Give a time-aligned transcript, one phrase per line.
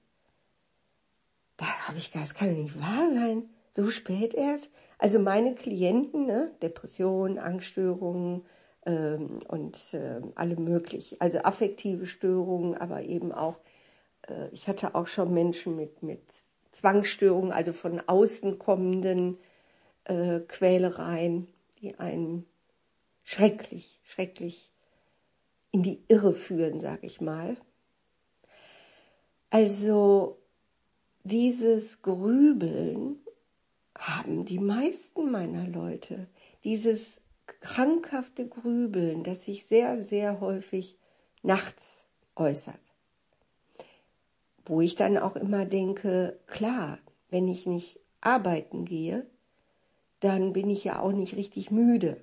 [1.57, 3.51] Da habe ich gedacht, das kann doch nicht wahr sein.
[3.73, 4.71] So spät erst.
[4.99, 8.45] Also meine Klienten, ne, Depressionen, Angststörungen
[8.87, 13.59] ähm, und äh, alle möglichen, also affektive Störungen, aber eben auch,
[14.29, 16.23] äh, ich hatte auch schon Menschen mit, mit
[16.73, 19.39] Zwangsstörungen, also von außen kommenden
[20.05, 21.49] äh, Quälereien,
[21.80, 22.46] die einen
[23.23, 24.70] schrecklich, schrecklich
[25.73, 27.57] in die Irre führen, sag ich mal.
[29.51, 30.38] Also
[31.24, 33.16] dieses Grübeln
[33.96, 36.29] haben die meisten meiner Leute,
[36.65, 40.96] dieses krankhafte Grübeln, das sich sehr, sehr häufig
[41.43, 42.05] nachts
[42.37, 42.80] äußert.
[44.65, 49.27] Wo ich dann auch immer denke, klar, wenn ich nicht arbeiten gehe,
[50.21, 52.18] dann bin ich ja auch nicht richtig müde.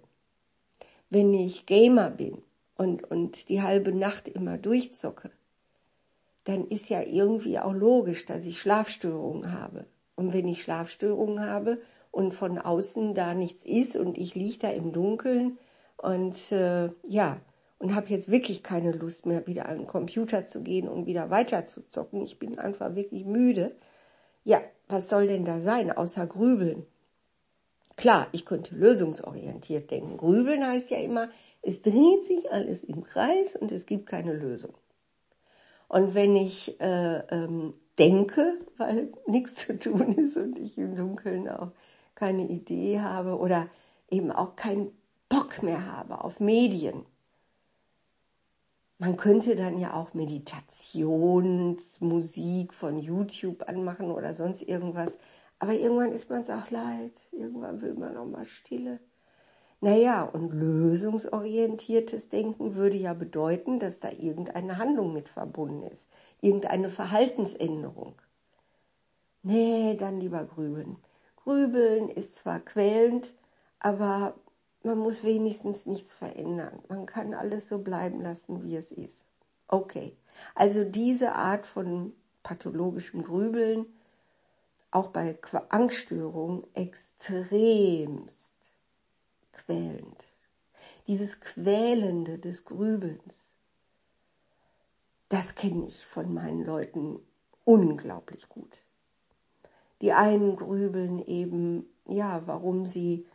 [1.10, 2.42] Wenn ich Gamer bin
[2.78, 5.32] und, und die halbe Nacht immer durchzocke,
[6.44, 9.86] dann ist ja irgendwie auch logisch, dass ich Schlafstörungen habe.
[10.16, 14.70] Und wenn ich Schlafstörungen habe und von außen da nichts ist und ich liege da
[14.70, 15.58] im Dunkeln
[15.98, 17.40] und äh, ja,
[17.80, 21.30] und habe jetzt wirklich keine Lust mehr, wieder an den Computer zu gehen und wieder
[21.30, 22.22] weiter zu zocken.
[22.22, 23.76] Ich bin einfach wirklich müde.
[24.44, 26.86] Ja, was soll denn da sein, außer Grübeln?
[27.98, 30.18] Klar, ich könnte lösungsorientiert denken.
[30.18, 31.30] Grübeln heißt ja immer,
[31.64, 34.76] es dreht sich alles im Kreis und es gibt keine Lösung.
[35.90, 41.50] Und wenn ich äh, ähm, denke, weil nichts zu tun ist und ich im Dunkeln
[41.50, 41.72] auch
[42.14, 43.68] keine Idee habe oder
[44.10, 44.92] eben auch keinen
[45.28, 47.04] Bock mehr habe auf Medien.
[49.00, 55.18] Man könnte dann ja auch Meditationsmusik von YouTube anmachen oder sonst irgendwas.
[55.60, 57.14] Aber irgendwann ist man es auch leid.
[57.32, 59.00] Irgendwann will man auch mal Stille.
[59.80, 66.08] Naja, und lösungsorientiertes Denken würde ja bedeuten, dass da irgendeine Handlung mit verbunden ist,
[66.42, 68.16] irgendeine Verhaltensänderung.
[69.44, 70.98] Nee, dann lieber grübeln.
[71.36, 73.36] Grübeln ist zwar quälend,
[73.80, 74.34] aber
[74.84, 76.80] man muss wenigstens nichts verändern.
[76.90, 79.14] Man kann alles so bleiben lassen, wie es ist.
[79.68, 80.18] Okay,
[80.56, 83.86] also diese Art von pathologischem Grübeln,
[84.92, 85.38] auch bei
[85.70, 88.56] Angststörungen, extremst
[89.52, 90.26] quälend.
[91.08, 93.22] Dieses Quälende des Grübelns,
[95.30, 97.20] das kenne ich von meinen Leuten
[97.66, 98.82] unglaublich gut.
[100.02, 103.26] Die einen grübeln eben, ja, warum sie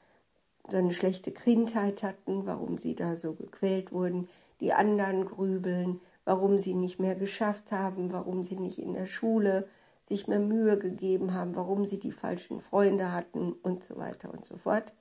[0.69, 4.28] so eine schlechte Kindheit hatten, warum sie da so gequält wurden.
[4.60, 9.69] Die anderen grübeln, warum sie nicht mehr geschafft haben, warum sie nicht in der Schule
[10.08, 14.44] sich mehr Mühe gegeben haben, warum sie die falschen Freunde hatten und so weiter und
[14.44, 14.92] so fort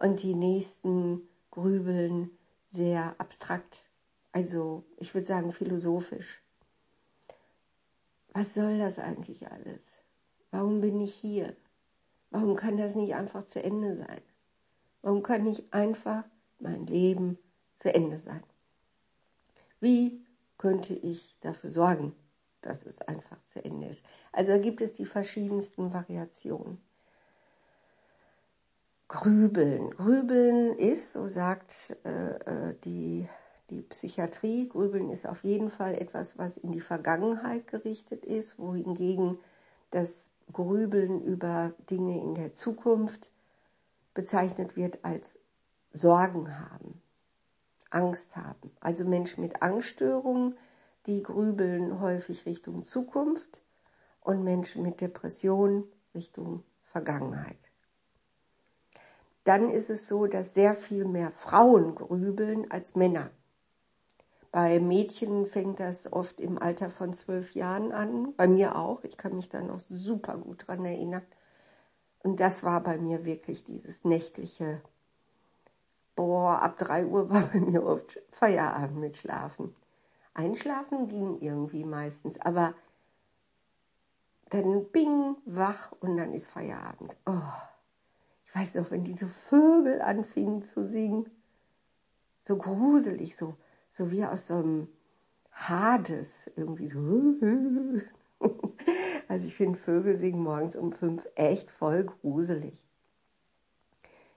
[0.00, 2.30] und die nächsten grübeln
[2.66, 3.86] sehr abstrakt,
[4.32, 6.42] also ich würde sagen philosophisch.
[8.32, 9.82] Was soll das eigentlich alles?
[10.50, 11.56] Warum bin ich hier?
[12.30, 14.20] Warum kann das nicht einfach zu Ende sein?
[15.02, 16.24] Warum kann nicht einfach
[16.58, 17.38] mein Leben
[17.78, 18.42] zu Ende sein?
[19.80, 20.24] Wie
[20.58, 22.14] könnte ich dafür sorgen,
[22.62, 24.04] dass es einfach zu Ende ist?
[24.32, 26.80] Also da gibt es die verschiedensten Variationen.
[29.08, 29.90] Grübeln.
[29.90, 33.26] Grübeln ist, so sagt äh, äh, die,
[33.70, 39.38] die Psychiatrie, Grübeln ist auf jeden Fall etwas, was in die Vergangenheit gerichtet ist, wohingegen
[39.90, 43.30] das Grübeln über Dinge in der Zukunft
[44.12, 45.38] bezeichnet wird als
[45.92, 47.00] Sorgen haben,
[47.88, 48.70] Angst haben.
[48.80, 50.56] Also Menschen mit Angststörungen,
[51.08, 53.62] die grübeln häufig Richtung Zukunft
[54.20, 55.84] und Menschen mit Depression
[56.14, 57.58] Richtung Vergangenheit
[59.48, 63.30] dann ist es so, dass sehr viel mehr Frauen grübeln als Männer.
[64.52, 68.34] Bei Mädchen fängt das oft im Alter von zwölf Jahren an.
[68.36, 69.04] Bei mir auch.
[69.04, 71.22] Ich kann mich da noch super gut dran erinnern.
[72.22, 74.82] Und das war bei mir wirklich dieses nächtliche,
[76.14, 79.74] boah, ab drei Uhr war bei mir oft Feierabend mit Schlafen.
[80.38, 82.74] Einschlafen ging irgendwie meistens, aber
[84.50, 87.16] dann bing, wach und dann ist Feierabend.
[87.26, 87.52] Oh,
[88.46, 91.28] ich weiß noch, wenn diese Vögel anfingen zu singen,
[92.46, 93.56] so gruselig, so,
[93.90, 94.88] so wie aus so einem
[95.52, 97.00] Hades, irgendwie so.
[99.26, 102.82] Also ich finde Vögel singen morgens um fünf echt voll gruselig.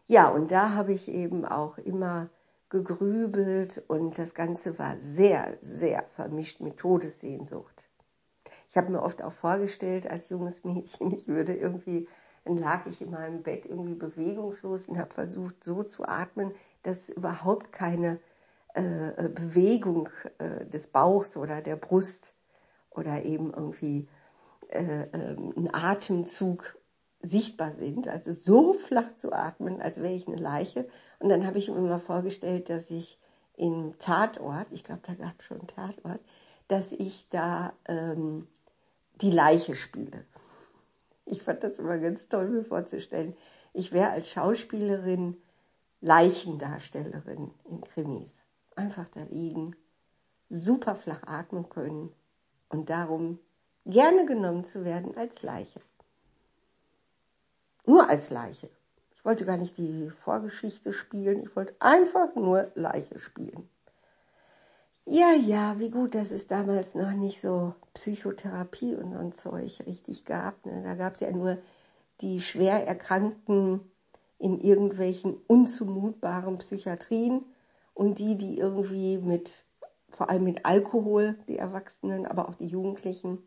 [0.08, 2.30] Ja, und da habe ich eben auch immer
[2.72, 7.88] gegrübelt und das Ganze war sehr, sehr vermischt mit Todessehnsucht.
[8.70, 12.08] Ich habe mir oft auch vorgestellt als junges Mädchen, ich würde irgendwie,
[12.46, 16.52] dann lag ich in meinem Bett irgendwie bewegungslos und habe versucht so zu atmen,
[16.82, 18.20] dass überhaupt keine
[18.74, 22.34] äh, äh, Bewegung äh, des Bauchs oder der Brust
[22.90, 24.08] oder eben irgendwie
[24.70, 26.78] äh, ähm, ein Atemzug
[27.24, 28.08] sichtbar sind.
[28.08, 30.88] Also so flach zu atmen, als wäre ich eine Leiche.
[31.20, 33.20] Und dann habe ich mir mal vorgestellt, dass ich
[33.56, 36.22] im Tatort, ich glaube, da gab es schon einen Tatort,
[36.68, 38.48] dass ich da ähm,
[39.22, 40.26] die Leiche spiele.
[41.26, 43.36] Ich fand das immer ganz toll, mir vorzustellen.
[43.74, 45.38] Ich wäre als Schauspielerin
[46.02, 48.46] Leichendarstellerin in Krimis.
[48.76, 49.76] Einfach da liegen,
[50.50, 52.12] super flach atmen können
[52.70, 53.40] und darum
[53.86, 55.82] gerne genommen zu werden als Leiche.
[57.86, 58.70] Nur als Leiche.
[59.16, 63.70] Ich wollte gar nicht die Vorgeschichte spielen, ich wollte einfach nur Leiche spielen.
[65.06, 69.80] Ja, ja, wie gut, dass es damals noch nicht so Psychotherapie und so ein Zeug
[69.86, 70.66] richtig gab.
[70.66, 70.84] Ne?
[70.84, 71.58] Da gab es ja nur
[72.22, 73.82] die schwer Erkrankten
[74.38, 77.44] in irgendwelchen unzumutbaren Psychiatrien
[77.94, 79.52] und die, die irgendwie mit,
[80.10, 83.40] vor allem mit Alkohol, die Erwachsenen, aber auch die Jugendlichen,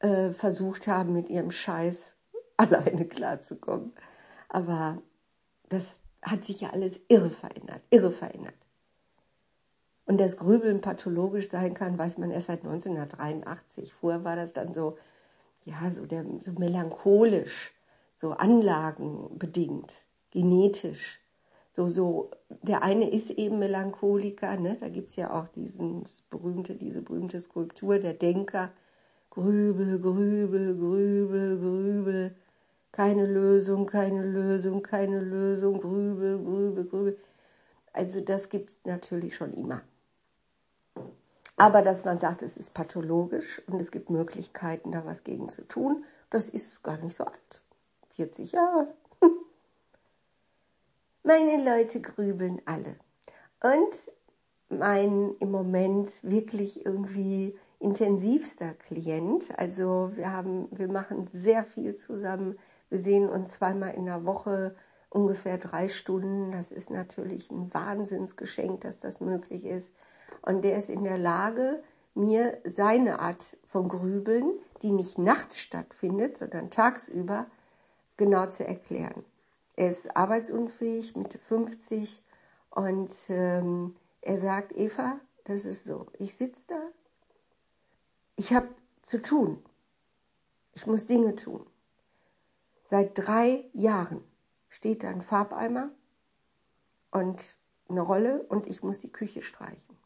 [0.00, 2.16] äh, versucht haben, mit ihrem Scheiß
[2.62, 3.92] alleine klarzukommen.
[4.48, 5.02] Aber
[5.68, 8.54] das hat sich ja alles irre verändert, irre verändert.
[10.04, 13.92] Und dass Grübeln pathologisch sein kann, weiß man erst seit 1983.
[13.94, 14.98] Vorher war das dann so,
[15.64, 17.72] ja, so, der, so melancholisch,
[18.16, 19.92] so anlagenbedingt,
[20.30, 21.20] genetisch.
[21.70, 22.30] So, so,
[22.62, 24.76] der eine ist eben Melancholiker, ne?
[24.78, 28.70] da gibt's ja auch dieses berühmte, diese berühmte Skulptur, der Denker,
[29.30, 32.36] Grübel, Grübel, Grübel, Grübel,
[32.92, 37.18] keine Lösung, keine Lösung, keine Lösung, Grübel, Grübel, Grübel.
[37.92, 39.82] Also das gibt's natürlich schon immer.
[41.56, 45.66] Aber dass man sagt, es ist pathologisch und es gibt Möglichkeiten, da was gegen zu
[45.66, 47.62] tun, das ist gar nicht so alt.
[48.16, 48.88] 40 Jahre.
[51.22, 52.96] Meine Leute grübeln alle.
[53.62, 53.94] Und
[54.68, 59.56] mein im Moment wirklich irgendwie intensivster Klient.
[59.58, 62.58] Also wir haben, wir machen sehr viel zusammen.
[62.92, 64.76] Wir sehen uns zweimal in der Woche
[65.08, 66.52] ungefähr drei Stunden.
[66.52, 69.94] Das ist natürlich ein Wahnsinnsgeschenk, dass das möglich ist.
[70.42, 71.82] Und der ist in der Lage,
[72.14, 74.52] mir seine Art von Grübeln,
[74.82, 77.46] die nicht nachts stattfindet, sondern tagsüber,
[78.18, 79.24] genau zu erklären.
[79.74, 82.22] Er ist arbeitsunfähig, Mitte 50
[82.68, 86.82] und ähm, er sagt, Eva, das ist so, ich sitze da,
[88.36, 88.68] ich habe
[89.00, 89.64] zu tun,
[90.74, 91.64] ich muss Dinge tun.
[92.92, 94.22] Seit drei Jahren
[94.68, 95.88] steht da ein Farbeimer
[97.10, 97.56] und
[97.88, 99.96] eine Rolle und ich muss die Küche streichen.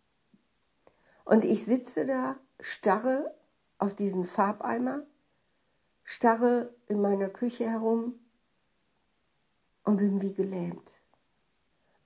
[1.25, 3.35] Und ich sitze da, starre
[3.79, 5.03] auf diesen Farbeimer,
[6.05, 8.21] starre in meiner Küche herum
[9.83, 10.93] und bin wie gelähmt.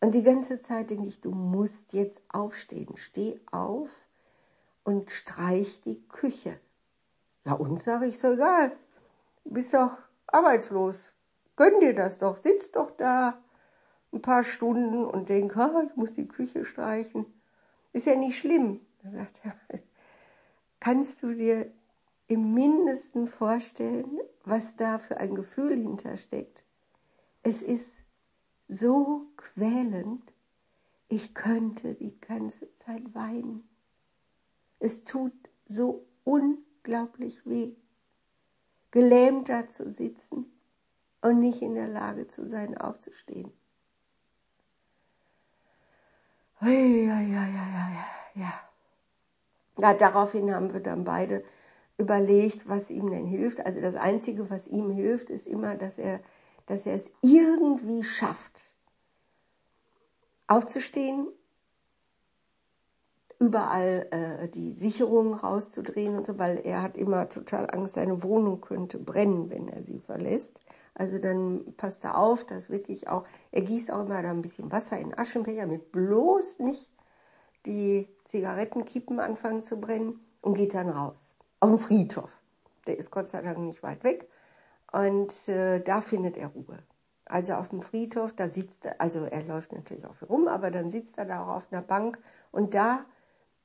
[0.01, 2.97] Und die ganze Zeit denke ich, du musst jetzt aufstehen.
[2.97, 3.91] Steh auf
[4.85, 6.59] und streich die Küche.
[7.45, 8.75] Ja, und sage ich, so egal.
[9.45, 9.99] Du bist doch
[10.33, 11.13] arbeitslos.
[11.57, 12.37] Gönn dir das doch.
[12.37, 13.39] Sitz doch da
[14.13, 17.27] ein paar Stunden und denk, ah, ich muss die Küche streichen.
[17.93, 18.81] Ist ja nicht schlimm.
[19.03, 19.55] Dann sagt er,
[20.81, 21.71] kannst du dir
[22.27, 26.63] im Mindesten vorstellen, was da für ein Gefühl hintersteckt?
[27.43, 27.91] Es ist
[28.69, 30.33] so quälend,
[31.09, 33.69] ich könnte die ganze Zeit weinen.
[34.79, 35.33] Es tut
[35.67, 37.75] so unglaublich weh,
[38.91, 40.47] gelähmt da zu sitzen
[41.23, 43.53] und nicht in der Lage zu sein, aufzustehen.
[46.61, 48.53] Ja, ja, ja, ja, ja.
[49.79, 51.43] Ja, daraufhin haben wir dann beide
[51.97, 53.65] überlegt, was ihm denn hilft.
[53.65, 56.21] Also das Einzige, was ihm hilft, ist immer, dass er
[56.71, 58.73] dass er es irgendwie schafft,
[60.47, 61.27] aufzustehen,
[63.41, 68.61] überall äh, die Sicherungen rauszudrehen und so, weil er hat immer total Angst, seine Wohnung
[68.61, 70.61] könnte brennen, wenn er sie verlässt.
[70.95, 74.71] Also dann passt er auf, dass wirklich auch, er gießt auch immer da ein bisschen
[74.71, 76.91] Wasser in Aschenbecher, mit bloß nicht
[77.65, 81.35] die Zigarettenkippen anfangen zu brennen und geht dann raus.
[81.61, 82.31] Auf den Friedhof.
[82.87, 84.29] Der ist Gott sei Dank nicht weit weg.
[84.93, 86.79] Und äh, da findet er Ruhe.
[87.25, 90.91] Also auf dem Friedhof, da sitzt er, also er läuft natürlich auch rum, aber dann
[90.91, 92.19] sitzt er da auch auf einer Bank
[92.51, 93.05] und da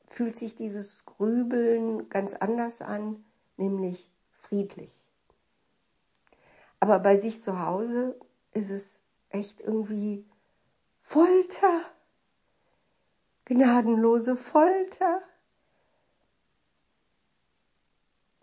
[0.10, 3.24] fühlt sich dieses Grübeln ganz anders an,
[3.58, 4.10] nämlich
[4.44, 4.92] friedlich.
[6.80, 8.16] Aber bei sich zu Hause
[8.54, 10.26] ist es echt irgendwie
[11.02, 11.82] Folter,
[13.46, 15.22] gnadenlose Folter.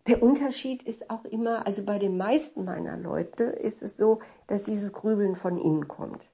[0.06, 4.64] Der Unterschied ist auch immer, also bei den meisten meiner Leute ist es so, dass
[4.64, 6.28] dieses Grübeln von innen kommt.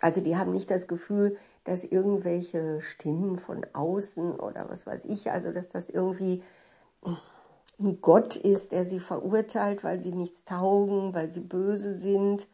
[0.00, 5.30] Also die haben nicht das Gefühl, dass irgendwelche Stimmen von außen oder was weiß ich,
[5.30, 6.42] also dass das irgendwie
[7.78, 12.46] ein Gott ist, der sie verurteilt, weil sie nichts taugen, weil sie böse sind.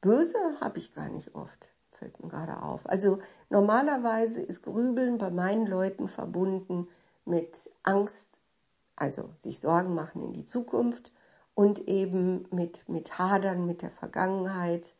[0.00, 2.80] Böse habe ich gar nicht oft, fällt mir gerade auf.
[2.88, 3.18] Also
[3.50, 6.88] normalerweise ist Grübeln bei meinen Leuten verbunden
[7.24, 8.38] mit Angst,
[8.96, 11.12] also sich Sorgen machen in die Zukunft
[11.54, 14.94] und eben mit, mit Hadern mit der Vergangenheit.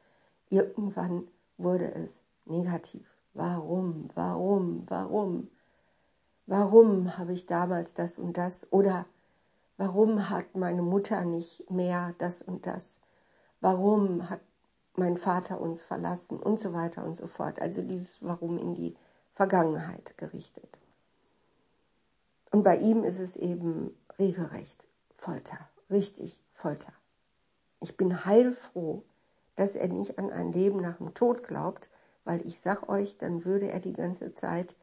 [0.49, 3.10] Irgendwann wurde es negativ.
[3.34, 5.49] Warum, warum, warum?
[6.46, 8.72] Warum habe ich damals das und das?
[8.72, 9.06] Oder
[9.76, 12.99] warum hat meine Mutter nicht mehr das und das?
[13.60, 14.40] Warum hat
[14.96, 16.40] mein Vater uns verlassen?
[16.40, 17.60] Und so weiter und so fort.
[17.60, 18.96] Also dieses Warum in die
[19.34, 20.78] Vergangenheit gerichtet.
[22.50, 24.84] Und bei ihm ist es eben regelrecht
[25.16, 25.58] Folter,
[25.88, 26.92] richtig Folter.
[27.80, 29.04] Ich bin heilfroh,
[29.56, 31.88] dass er nicht an ein Leben nach dem Tod glaubt,
[32.25, 34.75] weil ich sag euch, dann würde er die ganze Zeit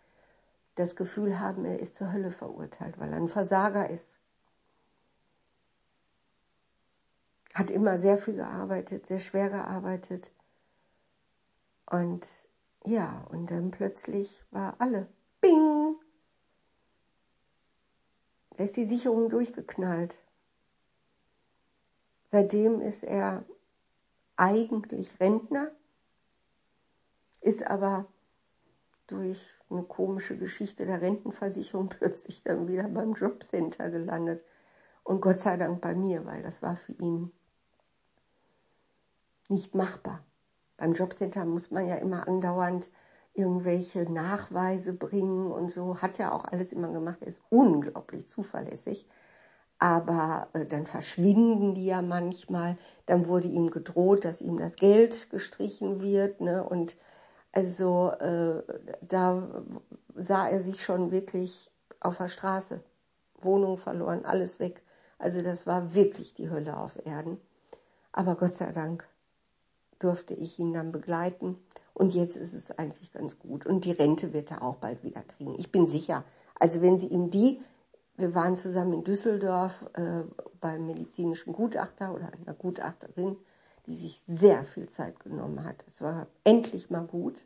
[0.75, 4.07] das Gefühl haben, er ist zur Hölle verurteilt, weil er ein Versager ist.
[7.53, 10.29] Hat immer sehr viel gearbeitet, sehr schwer gearbeitet.
[11.89, 12.27] Und
[12.85, 15.07] ja, und dann plötzlich war alle,
[15.41, 15.95] bing,
[18.57, 20.19] da ist die Sicherung durchgeknallt.
[22.31, 23.45] Seitdem ist er
[24.35, 25.71] eigentlich Rentner,
[27.41, 28.05] ist aber
[29.07, 29.39] durch
[29.69, 34.43] eine komische Geschichte der Rentenversicherung plötzlich dann wieder beim Jobcenter gelandet.
[35.03, 37.31] Und Gott sei Dank bei mir, weil das war für ihn
[39.47, 40.23] nicht machbar.
[40.75, 42.91] Beim Jobcenter muss man ja immer andauernd
[43.33, 46.01] irgendwelche Nachweise bringen und so.
[46.01, 47.19] Hat er auch alles immer gemacht.
[47.21, 49.07] Er ist unglaublich zuverlässig.
[49.79, 52.77] Aber äh, dann verschwinden die ja manchmal.
[53.05, 56.41] Dann wurde ihm gedroht, dass ihm das Geld gestrichen wird.
[56.41, 56.63] Ne?
[56.63, 56.95] Und
[57.57, 58.61] also äh,
[59.01, 59.47] da
[60.13, 62.81] sah er sich schon wirklich auf der Straße.
[63.41, 64.83] Wohnung verloren, alles weg.
[65.17, 67.39] Also das war wirklich die Hölle auf Erden.
[68.11, 69.07] Aber Gott sei Dank
[69.97, 71.57] durfte ich ihn dann begleiten
[71.95, 73.65] und jetzt ist es eigentlich ganz gut.
[73.65, 75.55] Und die Rente wird er auch bald wieder kriegen.
[75.57, 76.25] Ich bin sicher.
[76.59, 77.59] Also wenn Sie ihm die,
[78.17, 80.21] wir waren zusammen in Düsseldorf äh,
[80.61, 83.35] beim medizinischen Gutachter oder einer Gutachterin,
[83.87, 85.83] die sich sehr viel Zeit genommen hat.
[85.87, 87.45] Es war endlich mal gut.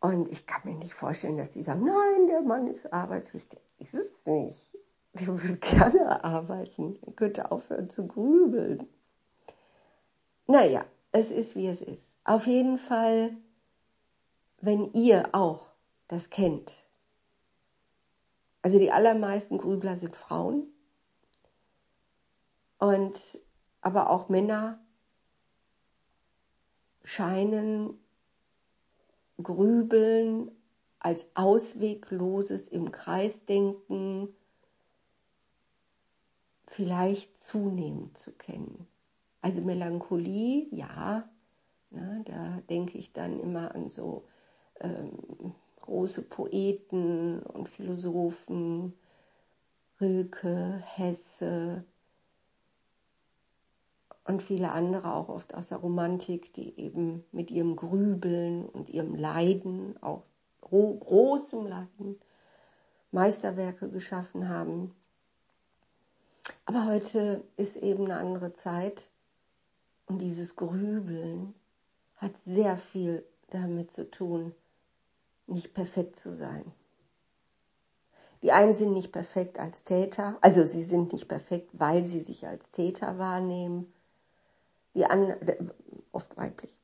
[0.00, 3.60] Und ich kann mir nicht vorstellen, dass die sagen, nein, der Mann ist arbeitswichtig.
[3.78, 4.74] Ist es nicht.
[5.12, 6.98] Der würde gerne arbeiten.
[7.06, 8.88] Er könnte aufhören zu grübeln.
[10.46, 12.12] Naja, es ist wie es ist.
[12.24, 13.36] Auf jeden Fall,
[14.60, 15.66] wenn ihr auch
[16.08, 16.72] das kennt,
[18.62, 20.66] also die allermeisten Grübler sind Frauen
[22.78, 23.18] und
[23.80, 24.78] aber auch Männer
[27.04, 27.98] scheinen
[29.42, 30.50] Grübeln
[30.98, 34.28] als auswegloses im Kreisdenken
[36.66, 38.86] vielleicht zunehmend zu kennen.
[39.40, 41.28] Also Melancholie, ja,
[41.90, 44.24] ja, da denke ich dann immer an so
[44.80, 48.92] ähm, große Poeten und Philosophen,
[50.00, 51.84] Rilke, Hesse
[54.30, 59.14] und viele andere auch oft aus der Romantik, die eben mit ihrem Grübeln und ihrem
[59.14, 60.22] Leiden, auch
[60.60, 62.20] großem Leiden,
[63.10, 64.94] Meisterwerke geschaffen haben.
[66.64, 69.08] Aber heute ist eben eine andere Zeit
[70.06, 71.54] und dieses Grübeln
[72.16, 74.54] hat sehr viel damit zu tun,
[75.46, 76.64] nicht perfekt zu sein.
[78.42, 82.46] Die einen sind nicht perfekt als Täter, also sie sind nicht perfekt, weil sie sich
[82.46, 83.92] als Täter wahrnehmen.
[84.94, 85.72] Die anderen,
[86.12, 86.76] oft weiblich.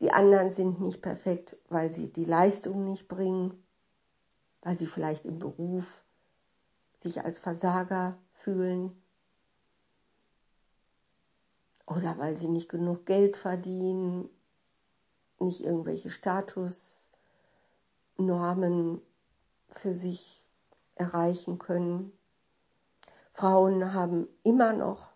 [0.00, 3.64] Die anderen sind nicht perfekt, weil sie die Leistung nicht bringen,
[4.62, 5.84] weil sie vielleicht im Beruf
[7.00, 9.00] sich als Versager fühlen
[11.86, 14.28] oder weil sie nicht genug Geld verdienen,
[15.40, 19.00] nicht irgendwelche Statusnormen
[19.70, 20.44] für sich
[20.96, 22.12] erreichen können.
[23.32, 25.07] Frauen haben immer noch,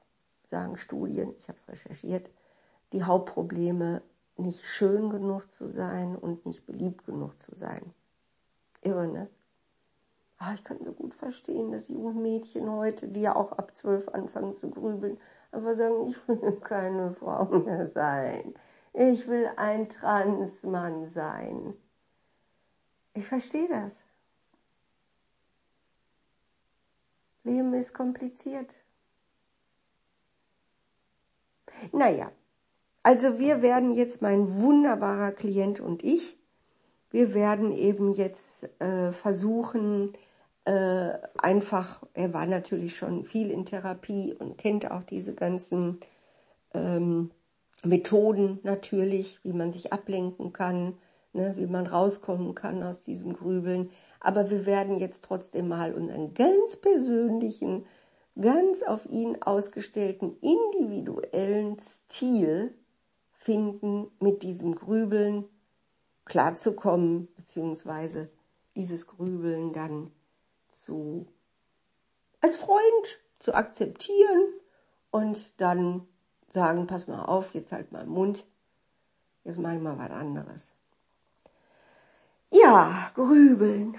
[0.52, 2.30] sagen Studien, ich habe es recherchiert,
[2.92, 4.02] die Hauptprobleme,
[4.36, 7.82] nicht schön genug zu sein und nicht beliebt genug zu sein.
[8.82, 9.28] Irre, ne?
[10.38, 14.08] Ah, ich kann so gut verstehen, dass junge Mädchen heute, die ja auch ab zwölf
[14.08, 15.18] anfangen zu grübeln,
[15.52, 18.54] einfach sagen, ich will keine Frau mehr sein.
[18.92, 21.74] Ich will ein Transmann sein.
[23.14, 23.92] Ich verstehe das.
[27.44, 28.70] Leben ist kompliziert.
[31.92, 32.30] Naja,
[33.02, 36.38] also wir werden jetzt, mein wunderbarer Klient und ich,
[37.10, 40.14] wir werden eben jetzt äh, versuchen,
[40.64, 45.98] äh, einfach, er war natürlich schon viel in Therapie und kennt auch diese ganzen
[46.72, 47.30] ähm,
[47.84, 50.94] Methoden natürlich, wie man sich ablenken kann,
[51.32, 53.90] ne, wie man rauskommen kann aus diesem Grübeln.
[54.20, 57.84] Aber wir werden jetzt trotzdem mal unseren ganz persönlichen,
[58.40, 62.74] ganz auf ihn ausgestellten, individuellen Stil
[63.32, 65.44] finden, mit diesem Grübeln
[66.24, 68.30] klarzukommen, beziehungsweise
[68.76, 70.10] dieses Grübeln dann
[70.70, 71.26] zu,
[72.40, 74.48] als Freund zu akzeptieren
[75.10, 76.06] und dann
[76.50, 78.46] sagen, pass mal auf, jetzt halt mal Mund,
[79.44, 80.72] jetzt mach ich mal was anderes.
[82.50, 83.98] Ja, grübeln.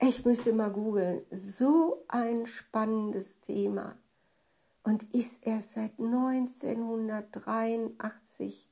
[0.00, 1.22] Ich müsste mal googeln.
[1.58, 3.96] So ein spannendes Thema.
[4.84, 8.70] Und ist erst seit 1983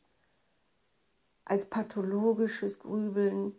[1.45, 3.57] als pathologisches Grübeln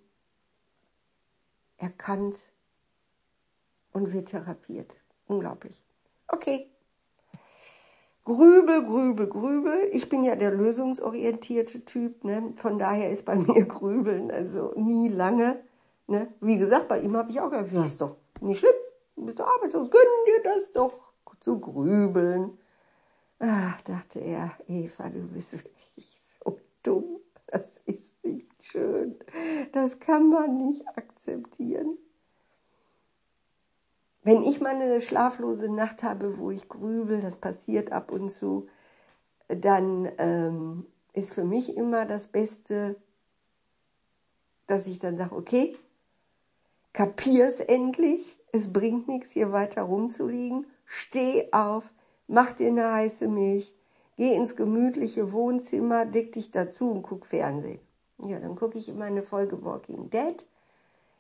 [1.78, 2.38] erkannt
[3.92, 4.96] und wird therapiert.
[5.28, 5.84] Unglaublich.
[6.30, 6.72] Okay.
[8.24, 9.90] Grübel, grübel, grübel.
[9.92, 12.54] Ich bin ja der lösungsorientierte Typ, ne?
[12.58, 15.60] Von daher ist bei mir Grübeln also nie lange.
[16.08, 16.34] Ne?
[16.40, 18.74] Wie gesagt, bei ihm habe ich auch gesagt, das ist doch nicht schlimm.
[19.16, 19.92] Du bist doch arbeitslos.
[19.92, 20.94] Gönn dir das doch
[21.40, 22.58] zu grübeln.
[23.40, 27.20] Ach, dachte er, Eva, du bist wirklich so dumm.
[27.48, 29.16] Das ist nicht schön.
[29.74, 31.98] Das kann man nicht akzeptieren.
[34.24, 38.68] Wenn ich mal eine schlaflose Nacht habe, wo ich grübel, das passiert ab und zu,
[39.48, 42.98] dann ähm, ist für mich immer das Beste,
[44.68, 45.78] dass ich dann sage, okay,
[46.98, 51.84] kapier's endlich, es bringt nichts, hier weiter rumzuliegen, steh auf,
[52.28, 53.72] mach dir eine heiße Milch,
[54.16, 57.80] geh ins gemütliche Wohnzimmer, deck dich dazu und guck Fernsehen.
[58.18, 60.44] Ja, dann gucke ich immer eine Folge Walking Dead.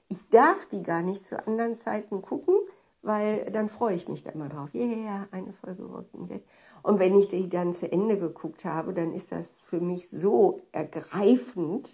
[0.09, 2.55] Ich darf die gar nicht zu anderen Zeiten gucken,
[3.03, 4.69] weil dann freue ich mich da immer drauf.
[4.73, 6.41] Ja, yeah, eine Folge Walking Dead.
[6.81, 10.59] Und wenn ich die dann zu Ende geguckt habe, dann ist das für mich so
[10.71, 11.87] ergreifend,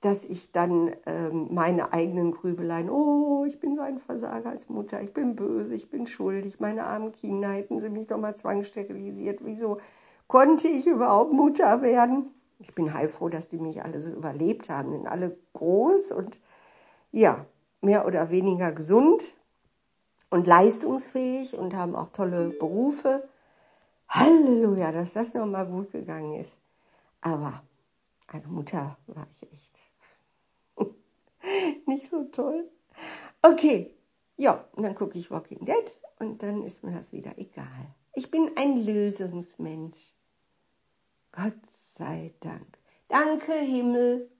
[0.00, 5.02] dass ich dann ähm, meine eigenen Grübeleien, oh, ich bin so ein Versager als Mutter,
[5.02, 9.40] ich bin böse, ich bin schuldig, meine armen Kinder hätten sie mich doch mal zwangssterilisiert,
[9.44, 9.78] wieso
[10.26, 12.30] konnte ich überhaupt Mutter werden?
[12.58, 16.38] Ich bin heilfroh, dass die mich alle so überlebt haben, sind alle groß und
[17.12, 17.44] ja,
[17.80, 19.34] mehr oder weniger gesund
[20.30, 23.28] und leistungsfähig und haben auch tolle Berufe.
[24.08, 26.52] Halleluja, dass das nochmal gut gegangen ist.
[27.20, 27.62] Aber
[28.26, 29.79] als Mutter war ich echt
[31.86, 32.68] nicht so toll.
[33.42, 33.94] Okay,
[34.36, 37.94] ja, und dann gucke ich Walking Dead und dann ist mir das wieder egal.
[38.14, 39.98] Ich bin ein Lösungsmensch.
[41.32, 41.54] Gott
[41.96, 42.78] sei Dank.
[43.08, 44.30] Danke, Himmel,